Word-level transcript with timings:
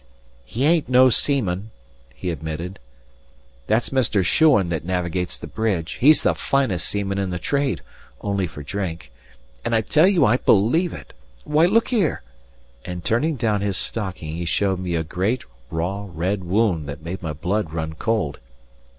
"He 0.45 0.65
ain't 0.65 0.89
no 0.89 1.11
seaman," 1.11 1.69
he 2.15 2.31
admitted. 2.31 2.79
"That's 3.67 3.91
Mr. 3.91 4.25
Shuan 4.25 4.69
that 4.69 4.83
navigates 4.83 5.37
the 5.37 5.45
brig; 5.45 5.89
he's 5.89 6.23
the 6.23 6.33
finest 6.33 6.89
seaman 6.89 7.19
in 7.19 7.29
the 7.29 7.37
trade, 7.37 7.81
only 8.19 8.47
for 8.47 8.63
drink; 8.63 9.11
and 9.63 9.75
I 9.75 9.81
tell 9.81 10.07
you 10.07 10.25
I 10.25 10.37
believe 10.37 10.91
it! 10.91 11.13
Why, 11.43 11.67
look'ere;" 11.67 12.23
and 12.83 13.05
turning 13.05 13.35
down 13.35 13.61
his 13.61 13.77
stocking 13.77 14.37
he 14.37 14.45
showed 14.45 14.79
me 14.79 14.95
a 14.95 15.03
great, 15.03 15.43
raw, 15.69 16.07
red 16.09 16.45
wound 16.45 16.89
that 16.89 17.03
made 17.03 17.21
my 17.21 17.33
blood 17.33 17.71
run 17.71 17.93
cold. 17.93 18.39